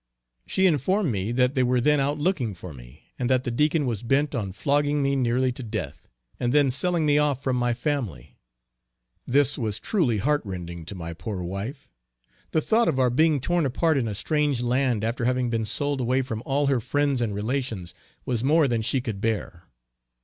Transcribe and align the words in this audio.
She 0.47 0.65
informed 0.65 1.11
me 1.11 1.31
that 1.33 1.53
they 1.53 1.61
were 1.61 1.79
then 1.79 1.99
out 1.99 2.17
looking 2.17 2.55
for 2.55 2.73
me, 2.73 3.13
and 3.19 3.29
that 3.29 3.43
the 3.43 3.51
Deacon 3.51 3.85
was 3.85 4.01
bent 4.01 4.33
on 4.33 4.51
flogging 4.51 5.03
me 5.03 5.15
nearly 5.15 5.51
to 5.51 5.61
death, 5.61 6.07
and 6.39 6.51
then 6.51 6.71
selling 6.71 7.05
me 7.05 7.19
off 7.19 7.43
from 7.43 7.55
my 7.55 7.75
family. 7.75 8.39
This 9.27 9.59
was 9.59 9.79
truly 9.79 10.17
heart 10.17 10.41
rending 10.43 10.85
to 10.85 10.95
my 10.95 11.13
poor 11.13 11.43
wife; 11.43 11.87
the 12.49 12.61
thought 12.61 12.87
of 12.87 12.97
our 12.97 13.11
being 13.11 13.39
torn 13.39 13.63
apart 13.63 13.95
in 13.95 14.07
a 14.07 14.15
strange 14.15 14.63
land 14.63 15.03
after 15.03 15.25
having 15.25 15.51
been 15.51 15.65
sold 15.67 16.01
away 16.01 16.23
from 16.23 16.41
all 16.47 16.65
her 16.65 16.79
friends 16.79 17.21
and 17.21 17.35
relations, 17.35 17.93
was 18.25 18.43
more 18.43 18.67
than 18.67 18.81
she 18.81 19.01
could 19.01 19.21
bear. 19.21 19.65